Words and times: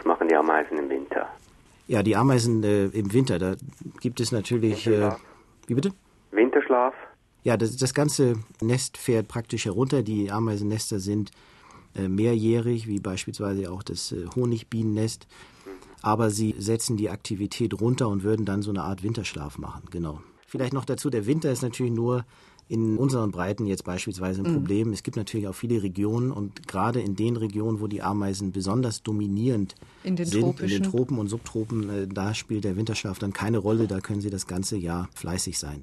Was 0.00 0.06
machen 0.06 0.28
die 0.28 0.34
Ameisen 0.34 0.78
im 0.78 0.88
Winter? 0.88 1.28
Ja, 1.86 2.02
die 2.02 2.16
Ameisen 2.16 2.64
äh, 2.64 2.86
im 2.86 3.12
Winter, 3.12 3.38
da 3.38 3.54
gibt 4.00 4.18
es 4.20 4.32
natürlich. 4.32 4.86
Äh, 4.86 5.10
wie 5.66 5.74
bitte? 5.74 5.92
Winterschlaf. 6.30 6.94
Ja, 7.44 7.58
das, 7.58 7.76
das 7.76 7.92
ganze 7.92 8.36
Nest 8.62 8.96
fährt 8.96 9.28
praktisch 9.28 9.66
herunter. 9.66 10.02
Die 10.02 10.30
Ameisennester 10.30 11.00
sind 11.00 11.32
äh, 11.94 12.08
mehrjährig, 12.08 12.86
wie 12.86 12.98
beispielsweise 12.98 13.70
auch 13.70 13.82
das 13.82 14.12
äh, 14.12 14.24
Honigbienennest. 14.34 15.26
Aber 16.00 16.30
sie 16.30 16.54
setzen 16.56 16.96
die 16.96 17.10
Aktivität 17.10 17.78
runter 17.78 18.08
und 18.08 18.22
würden 18.22 18.46
dann 18.46 18.62
so 18.62 18.70
eine 18.70 18.82
Art 18.84 19.02
Winterschlaf 19.02 19.58
machen, 19.58 19.82
genau. 19.90 20.22
Vielleicht 20.46 20.72
noch 20.72 20.86
dazu, 20.86 21.10
der 21.10 21.26
Winter 21.26 21.52
ist 21.52 21.60
natürlich 21.62 21.92
nur 21.92 22.24
in 22.70 22.98
unseren 22.98 23.32
Breiten 23.32 23.66
jetzt 23.66 23.82
beispielsweise 23.82 24.42
ein 24.42 24.48
mhm. 24.48 24.54
Problem. 24.54 24.92
Es 24.92 25.02
gibt 25.02 25.16
natürlich 25.16 25.48
auch 25.48 25.54
viele 25.54 25.82
Regionen 25.82 26.30
und 26.30 26.68
gerade 26.68 27.00
in 27.00 27.16
den 27.16 27.36
Regionen, 27.36 27.80
wo 27.80 27.88
die 27.88 28.00
Ameisen 28.00 28.52
besonders 28.52 29.02
dominierend 29.02 29.74
in 30.04 30.14
den 30.14 30.24
sind, 30.24 30.40
Tropischen. 30.42 30.76
in 30.76 30.82
den 30.84 30.90
Tropen 30.90 31.18
und 31.18 31.26
Subtropen, 31.26 31.90
äh, 31.90 32.06
da 32.06 32.32
spielt 32.32 32.62
der 32.62 32.76
Winterschlaf 32.76 33.18
dann 33.18 33.32
keine 33.32 33.58
Rolle. 33.58 33.88
Da 33.88 34.00
können 34.00 34.20
sie 34.20 34.30
das 34.30 34.46
ganze 34.46 34.76
Jahr 34.76 35.08
fleißig 35.14 35.58
sein. 35.58 35.78